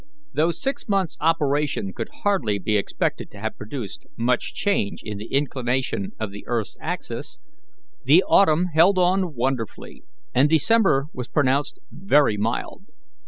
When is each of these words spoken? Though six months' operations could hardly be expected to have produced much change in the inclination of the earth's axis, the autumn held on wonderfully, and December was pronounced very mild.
Though 0.33 0.49
six 0.49 0.89
months' 0.89 1.15
operations 1.21 1.93
could 1.95 2.09
hardly 2.23 2.57
be 2.57 2.75
expected 2.75 3.29
to 3.29 3.39
have 3.39 3.55
produced 3.55 4.07
much 4.17 4.55
change 4.55 5.03
in 5.03 5.19
the 5.19 5.27
inclination 5.27 6.13
of 6.19 6.31
the 6.31 6.43
earth's 6.47 6.75
axis, 6.81 7.37
the 8.03 8.23
autumn 8.27 8.69
held 8.73 8.97
on 8.97 9.35
wonderfully, 9.35 10.03
and 10.33 10.49
December 10.49 11.05
was 11.13 11.27
pronounced 11.27 11.77
very 11.91 12.35
mild. 12.35 12.87